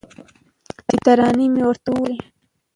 [0.87, 2.17] چي ترانې مي ورته ویلې